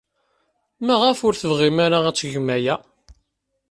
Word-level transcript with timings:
Maɣef 0.85 1.19
ur 1.27 1.33
tebɣim 1.35 1.77
ara 1.85 1.99
ad 2.09 2.15
tgem 2.17 2.47
aya? 2.55 2.75